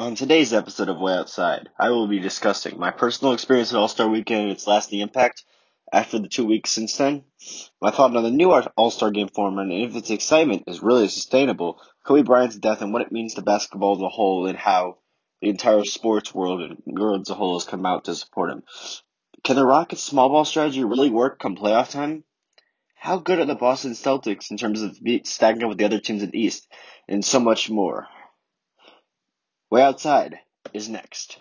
[0.00, 3.86] On today's episode of Way Outside, I will be discussing my personal experience at All
[3.86, 5.44] Star Weekend and its lasting impact
[5.92, 7.24] after the two weeks since then,
[7.82, 11.06] my thought on the new All Star Game format and if its excitement is really
[11.08, 14.96] sustainable, Kobe Bryant's death and what it means to basketball as a whole, and how
[15.42, 18.62] the entire sports world and world as a whole has come out to support him.
[19.44, 22.24] Can the Rockets' small ball strategy really work come playoff time?
[22.94, 26.22] How good are the Boston Celtics in terms of stacking up with the other teams
[26.22, 26.68] in the East,
[27.06, 28.08] and so much more.
[29.70, 30.40] Way Outside
[30.74, 31.38] is next.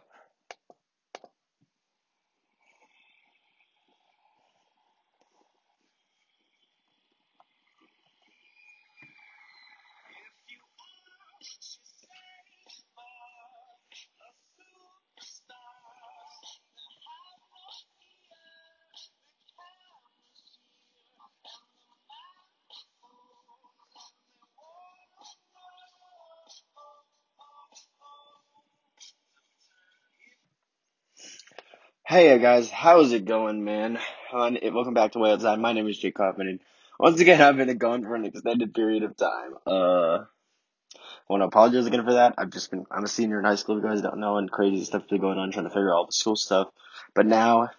[32.10, 34.00] Hey guys, how's it going, man?
[34.34, 35.60] welcome back to Way Outside.
[35.60, 36.60] My name is Jake Kaufman, and
[37.00, 39.54] once again, I've been gone for an extended period of time.
[39.68, 42.34] Uh, I want to apologize again for that.
[42.40, 44.50] I've just been, I'm a senior in high school, if you guys don't know, and
[44.50, 46.70] crazy stuff's been going on trying to figure out all the school stuff.
[47.14, 47.70] But now,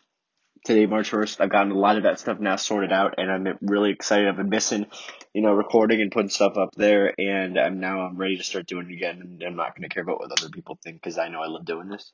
[0.65, 3.59] today, March 1st, I've gotten a lot of that stuff now sorted out, and I'm
[3.63, 4.29] really excited.
[4.29, 4.87] I've been missing,
[5.35, 8.69] you know, recording and putting stuff up there, and I'm now I'm ready to start
[8.69, 11.19] doing it again, and I'm not going to care about what other people think, because
[11.19, 12.13] I know I love doing this.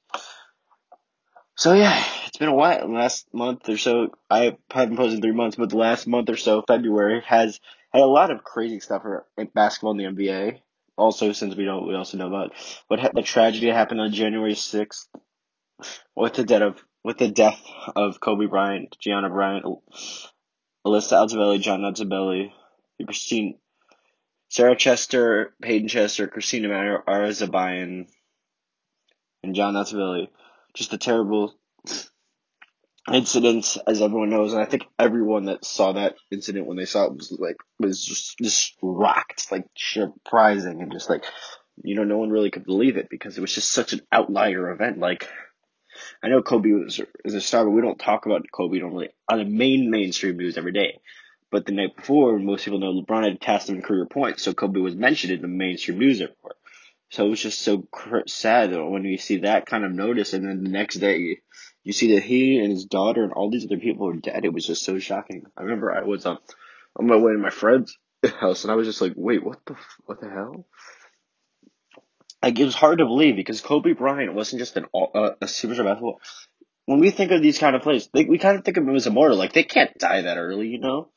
[1.58, 2.92] So yeah, it's been a while.
[2.92, 6.36] Last month or so, I haven't posted in three months, but the last month or
[6.36, 7.60] so, February, has
[7.94, 10.60] had a lot of crazy stuff for basketball in the NBA.
[10.98, 12.52] Also, since we don't, we also know about
[12.88, 15.08] what the tragedy happened on January sixth
[16.14, 17.62] with the death of with the death
[17.94, 22.52] of Kobe Bryant, Gianna Bryant, Alyssa Altobelli, John Altobelli,
[23.02, 23.56] Christine,
[24.50, 28.08] Sarah Chester, Payton Chester, Christina Mauser, Arzabayan,
[29.42, 30.28] and John Altobelli
[30.76, 31.54] just a terrible
[33.12, 37.06] incident, as everyone knows, and I think everyone that saw that incident when they saw
[37.06, 41.24] it was like was just just rocked, like surprising, and just like
[41.82, 44.70] you know, no one really could believe it because it was just such an outlier
[44.70, 44.98] event.
[44.98, 45.28] Like
[46.22, 49.38] I know Kobe was is a star, but we don't talk about Kobe normally on
[49.38, 51.00] the main mainstream news every day.
[51.50, 54.52] But the night before, most people know LeBron had cast him in career points, so
[54.52, 56.56] Kobe was mentioned in the mainstream news everywhere.
[57.10, 57.86] So it was just so
[58.26, 61.38] sad when you see that kind of notice, and then the next day
[61.84, 64.44] you see that he and his daughter and all these other people are dead.
[64.44, 65.44] It was just so shocking.
[65.56, 66.38] I remember I was um,
[66.96, 67.96] on my way to my friend's
[68.40, 70.66] house, and I was just like, "Wait, what the what the hell?"
[72.42, 75.84] Like it was hard to believe because Kobe Bryant wasn't just an uh, a superstar
[75.84, 76.20] basketball.
[76.86, 78.94] When we think of these kind of players, they, we kind of think of him
[78.94, 79.36] as immortal.
[79.36, 81.08] Like they can't die that early, you know.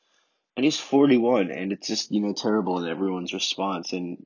[0.56, 4.24] And he's forty one, and it's just you know terrible in everyone's response and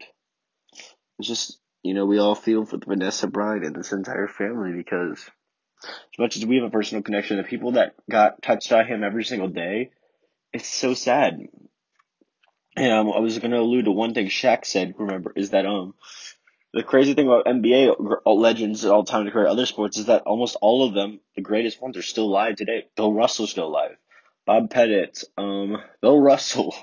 [1.20, 5.18] just, you know, we all feel for Vanessa Bryant and this entire family because
[5.82, 9.04] as much as we have a personal connection, the people that got touched by him
[9.04, 9.90] every single day,
[10.52, 11.40] it's so sad.
[12.76, 15.66] And um, I was going to allude to one thing Shaq said, remember, is that,
[15.66, 15.94] um,
[16.72, 17.94] the crazy thing about NBA
[18.26, 21.40] legends at all time to career other sports is that almost all of them, the
[21.40, 22.86] greatest ones, are still alive today.
[22.96, 23.96] Bill Russell's still alive.
[24.44, 26.74] Bob Pettit, um, Bill Russell,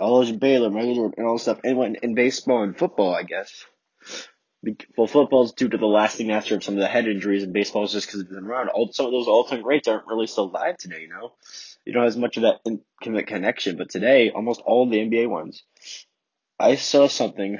[0.00, 1.60] Elgin Baylor, Jordan, and all stuff.
[1.64, 3.64] And in baseball and football, I guess.
[4.96, 7.84] Well, football's due to the lasting nature of some of the head injuries, and baseball
[7.84, 8.68] is just because it's been around.
[8.68, 11.32] All, some of those all-time greats aren't really still alive today, you know?
[11.84, 14.98] You don't have as much of that in, connection, but today, almost all of the
[14.98, 15.62] NBA ones.
[16.58, 17.58] I saw something.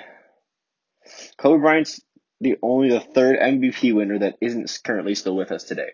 [1.38, 2.00] Kobe Bryant's
[2.41, 5.91] the only the third MVP winner that isn't currently still with us today.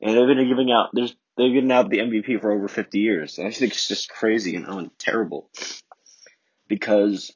[0.00, 3.38] And they've been giving out, there's, they've given out the MVP for over 50 years.
[3.38, 5.50] And I think it's just crazy you know, and terrible.
[6.68, 7.32] Because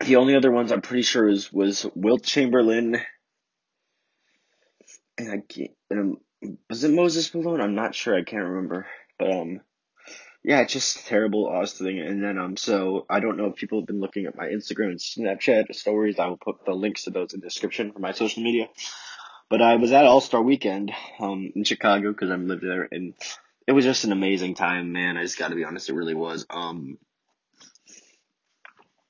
[0.00, 3.00] the only other ones I'm pretty sure is was Wilt Chamberlain
[5.18, 6.18] and I can't, um,
[6.68, 7.60] was it Moses Malone?
[7.60, 8.14] I'm not sure.
[8.14, 8.86] I can't remember.
[9.18, 9.60] But um,
[10.44, 11.98] yeah, it's just terrible, awesome thing.
[12.00, 14.90] And then um, so I don't know if people have been looking at my Instagram
[14.90, 16.18] and Snapchat stories.
[16.18, 18.68] I will put the links to those in the description for my social media.
[19.48, 23.14] But I was at All Star Weekend um in Chicago because I'm lived there, and
[23.66, 25.16] it was just an amazing time, man.
[25.16, 26.46] I just got to be honest, it really was.
[26.50, 26.98] Um,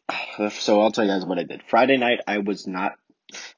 [0.51, 1.63] so I'll tell you guys what I did.
[1.69, 2.93] Friday night, I was not,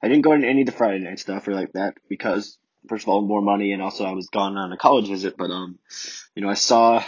[0.03, 2.59] I didn't go into any of the Friday night stuff or like that because
[2.89, 5.37] first of all, more money, and also I was gone on a college visit.
[5.37, 5.79] But um,
[6.35, 7.03] you know, I saw,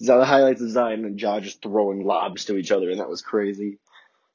[0.00, 3.08] saw the highlights of Zion and Ja just throwing lobs to each other, and that
[3.08, 3.78] was crazy.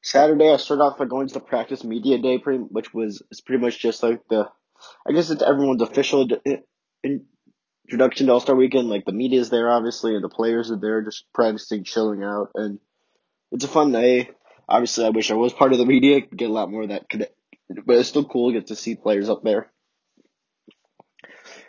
[0.02, 3.42] Saturday, I started off by going to the practice media day, pretty, which was it's
[3.42, 4.50] pretty much just like the,
[5.08, 6.28] I guess it's everyone's official
[7.04, 8.90] introduction to All Star Weekend.
[8.90, 12.80] Like the media's there, obviously, and the players are there, just practicing, chilling out, and
[13.52, 14.32] it's a fun day.
[14.68, 17.08] Obviously, I wish I was part of the media, get a lot more of that
[17.86, 19.72] but it's still cool to get to see players up there.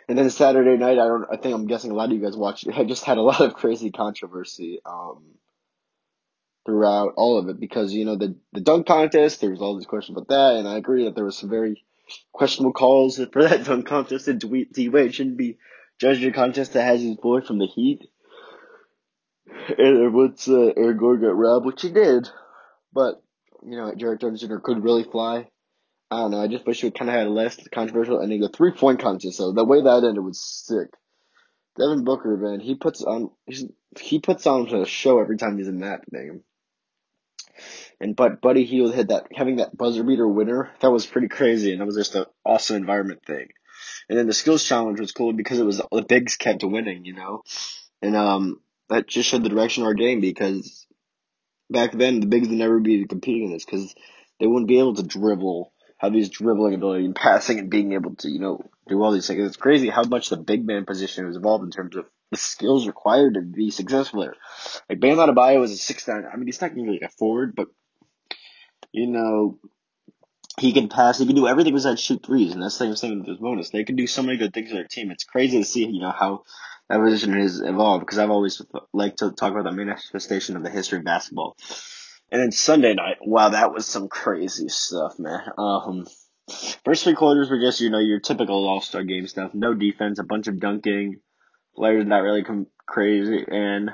[0.07, 1.25] And then Saturday night, I don't.
[1.31, 2.67] I think I'm guessing a lot of you guys watched.
[2.73, 5.23] I just had a lot of crazy controversy um,
[6.65, 9.41] throughout all of it because you know the the dunk contest.
[9.41, 11.83] There was all these questions about that, and I agree that there was some very
[12.31, 14.27] questionable calls for that dunk contest.
[14.27, 15.57] And D Wade shouldn't be
[15.99, 18.09] judging a contest that has his boy from the Heat.
[19.77, 22.27] And once uh, Aaron Gordon got robbed, which he did,
[22.91, 23.21] but
[23.65, 24.57] you know Derrick Jones Jr.
[24.57, 25.47] could really fly.
[26.11, 26.41] I don't know.
[26.41, 28.41] I just wish it kind of had a less controversial ending.
[28.41, 30.89] The three point contest, though, the way that ended was sick.
[31.77, 33.31] Devin Booker, man, he puts on
[33.99, 36.43] he puts on a show every time he's in that game.
[37.99, 41.71] And but Buddy Hield had that having that buzzer beater winner that was pretty crazy,
[41.71, 43.49] and that was just an awesome environment thing.
[44.09, 47.13] And then the skills challenge was cool because it was the bigs kept winning, you
[47.13, 47.43] know,
[48.01, 50.85] and um that just showed the direction of our game because
[51.69, 53.93] back then the bigs would never be competing in this because
[54.39, 55.73] they wouldn't be able to dribble
[56.03, 58.59] have these dribbling ability and passing and being able to, you know,
[58.89, 59.47] do all these things.
[59.47, 62.87] It's crazy how much the big man position has evolved in terms of the skills
[62.87, 64.35] required to be successful there.
[64.89, 66.25] Like Bam Adebayo is a six nine.
[66.31, 67.67] I mean, he's not really a forward, but
[68.91, 69.57] you know,
[70.59, 71.17] he can pass.
[71.17, 73.71] He can do everything besides shoot threes, and that's the same thing with Sabonis.
[73.71, 75.11] They can do so many good things with their team.
[75.11, 76.43] It's crazy to see, you know, how
[76.89, 78.61] that position has evolved because I've always
[78.93, 81.57] liked to talk about the manifestation of the history of basketball.
[82.31, 85.41] And then Sunday night, wow, that was some crazy stuff, man.
[85.57, 86.07] Um,
[86.83, 89.53] first three quarters were just, you know, your typical All Star game stuff.
[89.53, 91.19] No defense, a bunch of dunking,
[91.75, 93.91] players not really come crazy, and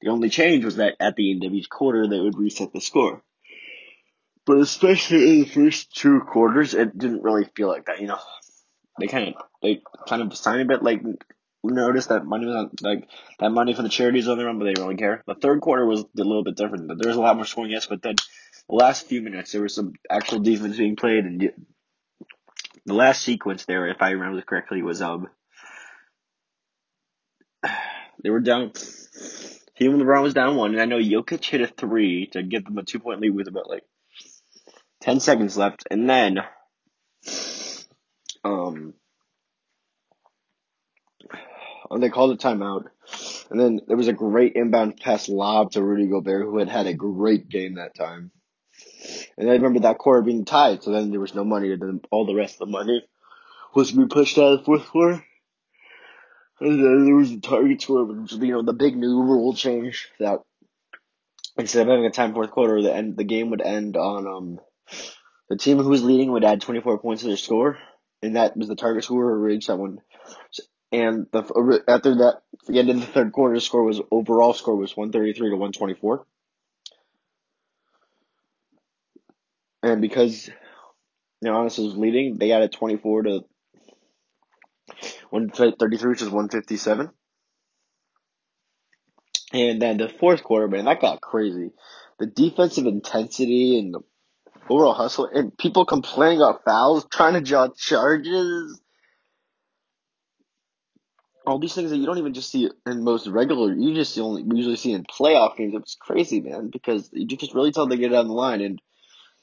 [0.00, 2.80] the only change was that at the end of each quarter, they would reset the
[2.80, 3.22] score.
[4.44, 8.00] But especially in the first two quarters, it didn't really feel like that.
[8.00, 8.20] You know,
[9.00, 11.02] they kind of they kind of a bit like
[11.64, 13.08] noticed that money was on, like
[13.40, 15.22] that money for the charities on their own, but they didn't really care.
[15.26, 16.88] The third quarter was a little bit different.
[16.88, 18.14] But there was a lot more scoring, yes, but then
[18.68, 21.52] the last few minutes there was some actual defense being played, and
[22.84, 25.28] the last sequence there, if I remember correctly, was um
[28.26, 28.72] they were down.
[29.78, 32.76] Even LeBron was down one, and I know Jokic hit a three to give them
[32.76, 33.84] a two point lead with about like
[35.00, 36.40] ten seconds left, and then
[38.42, 38.94] um
[42.00, 42.86] they called a timeout.
[43.48, 46.88] And then there was a great inbound pass lob to Rudy Gobert, who had had
[46.88, 48.32] a great game that time.
[49.38, 52.00] And I remember that quarter being tied, so then there was no money, and then
[52.10, 53.06] all the rest of the money
[53.72, 55.24] was to be pushed out of the fourth quarter.
[56.60, 60.40] There was the target score, which you know the big new rule change that
[61.58, 64.60] instead of having a time fourth quarter, the end the game would end on um
[65.48, 67.78] the team who was leading would add 24 points to their score,
[68.22, 70.00] and that was the target score or reach that one.
[70.92, 74.76] And the after that, the end of the third quarter, the score was overall score
[74.76, 76.26] was 133 to 124.
[79.82, 80.54] And because you
[81.42, 83.44] know, Giannis was leading, they added 24 to
[85.30, 87.10] 133, which is 157.
[89.52, 91.70] And then the fourth quarter, man, that got crazy.
[92.18, 94.00] The defensive intensity and the
[94.68, 98.80] overall hustle, and people complaining about fouls, trying to draw charges.
[101.46, 104.42] All these things that you don't even just see in most regular, you just only
[104.52, 105.74] usually see in playoff games.
[105.76, 108.60] It's crazy, man, because you just really tell they get down the line.
[108.60, 108.80] And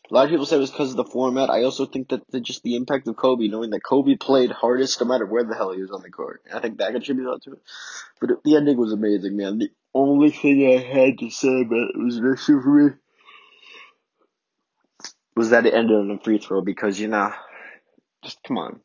[0.10, 1.50] a lot of people say it was because of the format.
[1.50, 5.00] I also think that the, just the impact of Kobe, knowing that Kobe played hardest
[5.00, 6.44] no matter where the hell he was on the court.
[6.54, 7.60] I think that contributed to it.
[8.20, 9.60] But the ending was amazing, man.
[9.60, 12.92] The only thing I had to say about it was an issue for me
[15.36, 17.32] was that it ended on a free throw because, you know,
[18.24, 18.82] just come on.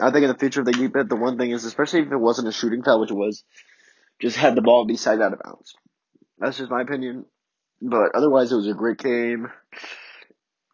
[0.00, 2.16] I think in the future, they keep it, the one thing is, especially if it
[2.16, 3.44] wasn't a shooting foul, which it was,
[4.20, 5.74] just had the ball be side out of bounds.
[6.38, 7.26] That's just my opinion.
[7.86, 9.50] But otherwise, it was a great game.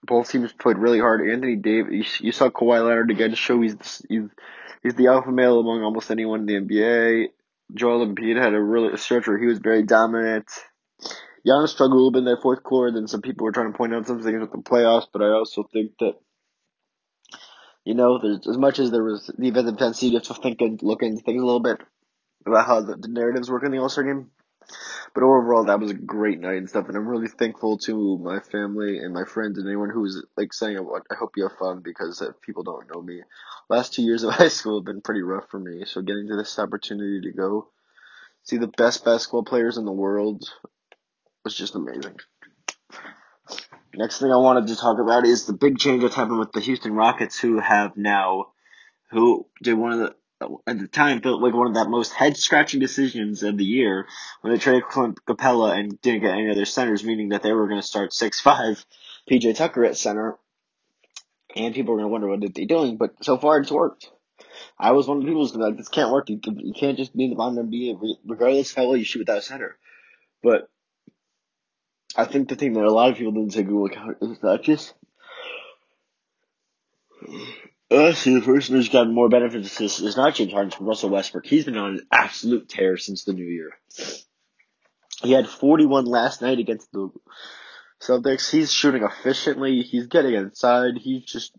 [0.04, 1.28] Both teams played really hard.
[1.28, 3.74] Anthony Davis, you saw Kawhi Leonard again show he's,
[4.08, 4.28] he's,
[4.82, 7.26] he's the alpha male among almost anyone in the NBA.
[7.74, 10.46] Joel Embiid had a really a stretch where he was very dominant.
[11.46, 12.92] Giannis struggled a little bit in that fourth quarter.
[12.92, 15.30] Then some people were trying to point out some things with the playoffs, but I
[15.30, 16.14] also think that
[17.84, 20.80] you know, as much as there was the event intensity, you have to think and
[20.82, 21.80] look into things a little bit
[22.46, 24.30] about how the, the narratives work in the All Star game.
[25.14, 28.40] But overall, that was a great night and stuff, and I'm really thankful to my
[28.40, 32.22] family and my friends and anyone who's like saying, "I hope you have fun," because
[32.42, 33.22] people don't know me,
[33.68, 35.84] last two years of high school have been pretty rough for me.
[35.84, 37.68] So getting to this opportunity to go
[38.42, 40.44] see the best basketball players in the world
[41.44, 42.16] was just amazing.
[43.94, 46.60] Next thing I wanted to talk about is the big change that's happened with the
[46.60, 48.52] Houston Rockets, who have now,
[49.10, 50.14] who did one of the
[50.66, 54.06] at the time felt like one of the most head scratching decisions of the year
[54.40, 57.68] when they traded Clint Capela and didn't get any other centers, meaning that they were
[57.68, 58.84] going to start six five
[59.30, 60.38] PJ Tucker at center.
[61.56, 62.96] and people are gonna wonder what they're doing.
[62.96, 64.10] But so far, it's worked.
[64.78, 66.30] I was one of the people who's like, this can't work.
[66.30, 69.20] You, you can't just be in the bottom NBA regardless of how well you shoot
[69.20, 69.78] without a center.
[70.42, 70.68] But
[72.16, 74.62] I think the thing that a lot of people didn't take into account is that
[74.62, 74.94] just
[77.90, 81.44] Honestly, the person who's gotten more benefits is, is not James Harden, it's Russell Westbrook.
[81.44, 83.72] He's been on an absolute tear since the new year.
[85.22, 87.10] He had 41 last night against the
[88.00, 88.50] Celtics.
[88.50, 89.82] He's shooting efficiently.
[89.82, 90.98] He's getting inside.
[90.98, 91.52] He's just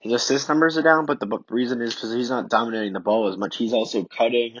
[0.00, 3.28] his assist numbers are down, but the reason is because he's not dominating the ball
[3.28, 3.56] as much.
[3.56, 4.58] He's also cutting,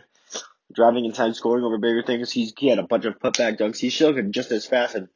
[0.72, 2.30] driving inside, scoring over bigger things.
[2.30, 3.78] He's he had a bunch of putback dunks.
[3.78, 5.08] He's looking just as fast and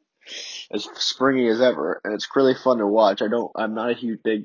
[0.70, 3.22] as springy as ever, and it's really fun to watch.
[3.22, 3.50] I don't.
[3.54, 4.44] I'm not a huge big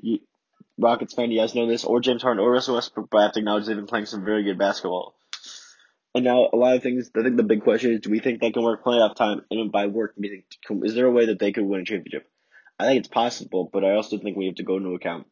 [0.78, 1.30] Rockets fan.
[1.30, 3.66] You guys know this, or James Harden, or Russell Westbrook, but I have to acknowledge
[3.66, 5.14] they've been playing some very good basketball.
[6.14, 7.10] And now a lot of things.
[7.16, 9.42] I think the big question is: Do we think they can work playoff time?
[9.50, 10.44] And by work, meaning
[10.82, 12.28] is there a way that they could win a championship?
[12.78, 15.26] I think it's possible, but I also think we have to go into account.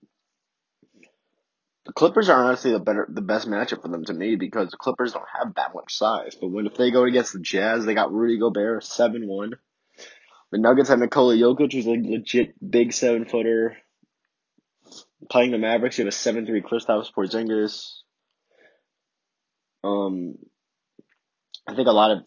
[1.87, 4.76] The Clippers are honestly the better, the best matchup for them to me because the
[4.76, 6.37] Clippers don't have that much size.
[6.40, 9.54] But when if they go against the Jazz, they got Rudy Gobert, seven one.
[10.52, 13.76] The Nuggets have Nikola Jokic, who's a legit big seven footer.
[15.30, 17.99] Playing the Mavericks, you have a seven three Kristaps Porzingis.
[19.85, 20.37] Um,
[21.66, 22.25] I think a lot of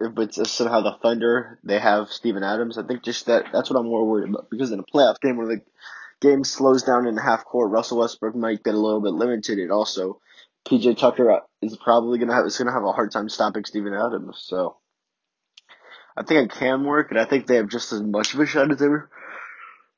[0.00, 2.78] if it's somehow the Thunder, they have Steven Adams.
[2.78, 5.36] I think just that that's what I'm more worried about because in a playoff game
[5.36, 5.60] where the
[6.20, 9.70] game slows down in the half court, Russell Westbrook might get a little bit limited.
[9.70, 10.20] Also,
[10.66, 14.38] PJ Tucker is probably gonna have is gonna have a hard time stopping Steven Adams.
[14.40, 14.76] So
[16.18, 18.46] I think it can work, and I think they have just as much of a
[18.46, 19.08] shot as ever.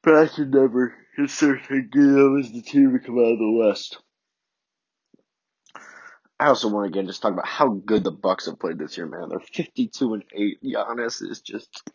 [0.03, 1.59] But I should never consider
[1.93, 3.99] them as the team to come out of the West.
[6.39, 8.99] I also want to again just talk about how good the Bucks have played this
[8.99, 9.31] year, man.
[9.31, 10.63] They're fifty-two and eight.
[10.63, 11.91] Giannis is just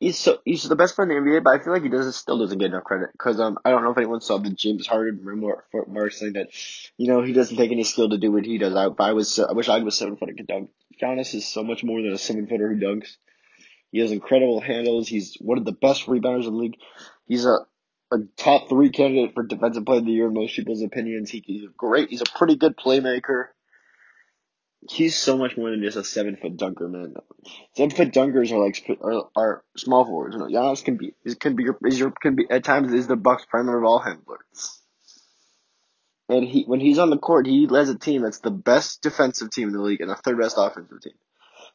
[0.00, 2.12] he's so he's the best player in the NBA, but I feel like he doesn't
[2.12, 4.86] still doesn't get enough credit because um I don't know if anyone saw the James
[4.86, 6.48] Harden rumor for saying that
[6.96, 8.74] you know he doesn't take any skill to do what he does.
[8.74, 10.70] I I was I wish I was seven foot and could dunk.
[11.00, 13.16] Giannis is so much more than a seven footer who dunks.
[13.92, 15.08] He has incredible handles.
[15.08, 16.76] He's one of the best rebounders in the league.
[17.26, 17.58] He's a
[18.12, 21.30] a top three candidate for defensive player of the year in most people's opinions.
[21.30, 22.10] He, he's great.
[22.10, 23.46] He's a pretty good playmaker.
[24.88, 27.14] He's so much more than just a seven foot dunker, man.
[27.74, 30.34] Seven foot dunkers are like are, are small forwards.
[30.34, 33.08] You know, Giannis can be can be your is your can be at times is
[33.08, 34.38] the Bucks' primary ball handler.
[36.28, 39.50] And he when he's on the court, he leads a team that's the best defensive
[39.50, 41.14] team in the league and the third best offensive team.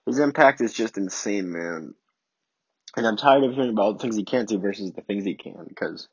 [0.06, 1.94] His impact is just insane, man.
[2.98, 5.36] And I'm tired of hearing about the things he can't do versus the things he
[5.36, 6.10] can because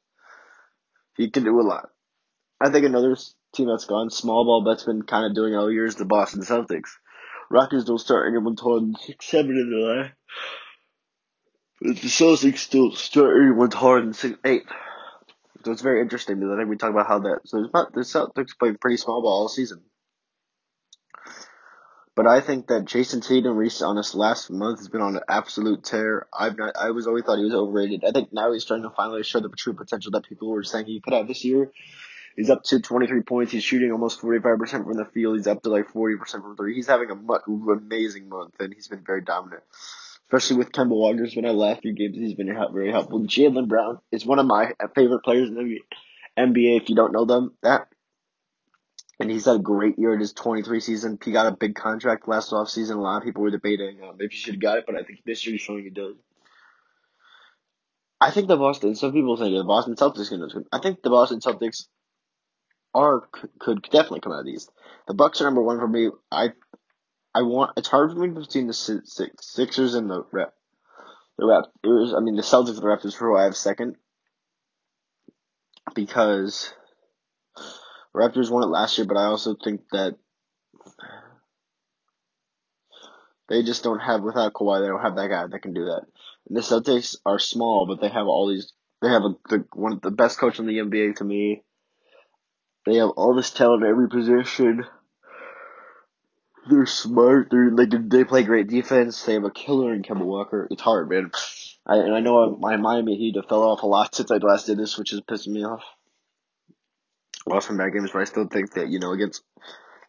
[1.17, 1.91] he can do a lot.
[2.61, 3.17] I think another
[3.55, 6.43] team that's gone small ball that's been kind of doing all year is the Boston
[6.43, 6.91] Celtics.
[7.51, 10.13] Rockets don't start anyone six seven in line.
[11.81, 14.65] But the Celtics still start anyone taller than six eight.
[15.69, 17.93] So it's very interesting because I think we talk about how that so it's not
[17.93, 19.83] the Celtics played pretty small ball all season.
[22.17, 25.85] But I think that Jayson Tatum on this last month has been on an absolute
[25.85, 26.27] tear.
[26.33, 28.03] I've not, I was always thought he was overrated.
[28.03, 30.87] I think now he's starting to finally show the true potential that people were saying
[30.87, 31.71] he could have this year.
[32.35, 33.53] He's up to 23 points.
[33.53, 35.37] He's shooting almost 45% from the field.
[35.37, 36.77] He's up to like 40% from three.
[36.77, 37.29] He's having an
[37.71, 39.65] amazing month, and he's been very dominant.
[40.31, 42.17] Especially with Kemba Walker's been our last few games.
[42.17, 43.21] He's been very helpful.
[43.21, 45.81] Jaylen Brown is one of my favorite players in the
[46.39, 46.83] NBA.
[46.83, 47.89] If you don't know them, that
[49.21, 51.19] and he's had a great year in his 23 season.
[51.25, 52.99] He got a big contract last off season.
[52.99, 55.03] A lot of people were debating um, if he should have got it, but I
[55.03, 56.15] think this year he's showing he does.
[58.21, 58.95] I think the Boston.
[58.95, 60.65] Some people think the Boston Celtics can.
[60.73, 61.87] I think the Boston Celtics
[62.95, 64.69] are could definitely come out of these.
[65.07, 66.11] The Bucks are number one for me.
[66.31, 66.53] I
[67.35, 67.73] I want.
[67.77, 70.55] It's hard for me between the six, Sixers and the rep.
[71.39, 72.17] The Raptors.
[72.17, 73.97] I mean, the Celtics and the Raptors for who I have second
[75.95, 76.73] because
[78.15, 80.17] Raptors won it last year, but I also think that
[83.49, 84.81] they just don't have without Kawhi.
[84.81, 86.03] They don't have that guy that can do that.
[86.49, 88.73] And the Celtics are small, but they have all these.
[89.01, 91.63] They have a, the, one of the best coach in the NBA to me.
[92.85, 94.85] They have all this talent at every position.
[96.69, 97.49] They're smart.
[97.51, 99.23] They're like they play great defense.
[99.25, 100.69] They have a killer in Kemba Walker.
[100.71, 101.31] It's hard, man.
[101.87, 104.67] I and I know my Miami Heat have fell off a lot since I last
[104.67, 105.83] did this, which is pissing me off.
[107.47, 109.43] Lost some bad games, but I still think that you know against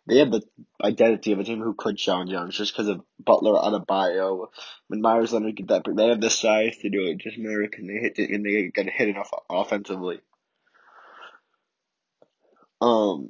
[0.08, 0.42] they have the
[0.84, 4.48] identity of a team who could challenge Young just because of Butler Adebayo.
[4.88, 7.20] When Meyers Leonard get that, they have the size to do it.
[7.20, 10.20] Just matter can they hit it and they get hit enough offensively.
[12.82, 13.30] Um,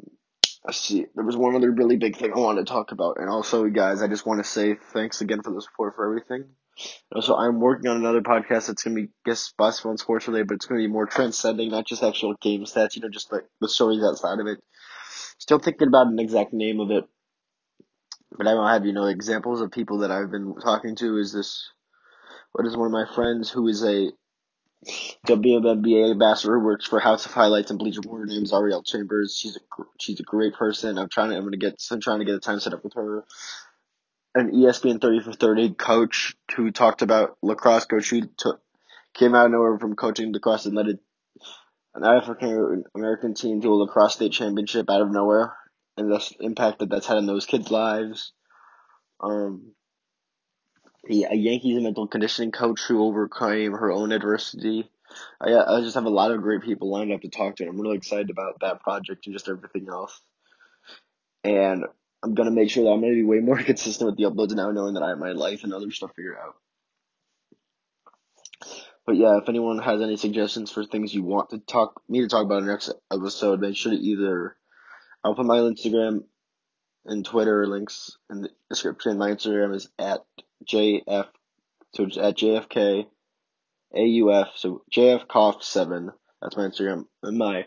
[0.66, 1.06] let's see.
[1.16, 4.02] There was one other really big thing I wanted to talk about, and also, guys,
[4.02, 6.50] I just want to say thanks again for the support for everything.
[7.22, 10.56] So I'm working on another podcast that's gonna be guess basketball and sports related, but
[10.56, 12.96] it's gonna be more transcending, not just actual game stats.
[12.96, 14.60] You know, just like the stories outside of it.
[15.40, 17.04] Still thinking about an exact name of it,
[18.38, 21.18] but I will have you know examples of people that I've been talking to.
[21.18, 21.70] Is this
[22.54, 24.12] what is one of my friends who is a
[25.28, 28.22] WNBA ambassador works for House of Highlights and Bleacher Report.
[28.22, 29.36] Her name is Arielle Chambers.
[29.38, 29.60] She's a
[30.00, 30.98] she's a great person.
[30.98, 32.94] I'm trying to I'm gonna get I'm trying to get a time set up with
[32.94, 33.26] her.
[34.36, 38.62] An ESPN 30 for 30 coach who talked about lacrosse coach who took
[39.14, 41.00] came out of nowhere from coaching lacrosse and led
[41.96, 45.56] an African American team to a lacrosse state championship out of nowhere,
[45.98, 48.32] and the impact that that's had on those kids' lives.
[49.20, 49.74] Um,
[51.08, 54.90] a Yankees mental conditioning coach who overcame her own adversity.
[55.42, 57.68] I, I just have a lot of great people lined up to talk to.
[57.68, 60.20] I'm really excited about that project and just everything else.
[61.44, 61.86] And
[62.22, 64.72] I'm gonna make sure that I'm gonna be way more consistent with the uploads now,
[64.72, 66.56] knowing that I have my life and other stuff figured out.
[69.06, 72.28] But yeah, if anyone has any suggestions for things you want to talk me to
[72.28, 74.56] talk about in the next episode, make sure to either
[75.24, 76.26] I'll put my Instagram
[77.06, 79.18] and Twitter links in the description.
[79.18, 80.22] My Instagram is at
[80.68, 81.28] JF
[81.96, 83.06] so uh, at JFK
[83.96, 86.10] AUF, so JFKauf7.
[86.42, 87.06] That's my Instagram.
[87.24, 87.66] And my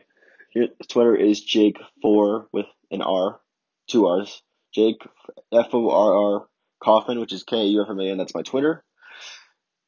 [0.88, 3.40] Twitter is Jake4 with an R,
[3.88, 4.42] two R's.
[4.72, 5.02] Jake
[5.52, 6.46] F O R R
[6.82, 8.18] Kaufman, which is K U F M A N.
[8.18, 8.82] That's my Twitter.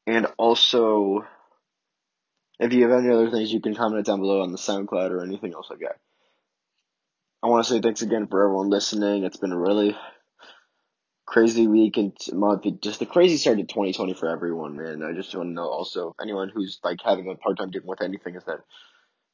[0.06, 1.24] And also,
[2.60, 5.22] if you have any other things, you can comment down below on the SoundCloud or
[5.22, 5.96] anything else like that.
[7.42, 9.24] I want to say thanks again for everyone listening.
[9.24, 9.96] It's been a really
[11.26, 12.66] crazy week and month.
[12.80, 15.02] Just the crazy start to 2020 for everyone, man.
[15.02, 18.02] I just want to know also anyone who's like having a hard time dealing with
[18.02, 18.60] anything is that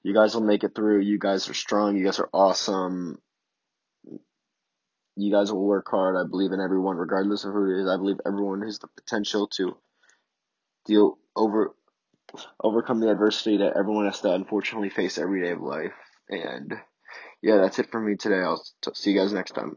[0.02, 1.00] you guys will make it through.
[1.00, 1.96] You guys are strong.
[1.96, 3.20] You guys are awesome.
[5.16, 6.16] You guys will work hard.
[6.16, 7.88] I believe in everyone, regardless of who it is.
[7.88, 9.76] I believe everyone has the potential to
[10.86, 11.74] deal over
[12.62, 15.92] overcome the adversity that everyone has to unfortunately face every day of life.
[16.28, 16.72] And
[17.42, 18.40] yeah, that's it for me today.
[18.40, 18.62] I'll
[18.94, 19.76] see you guys next time.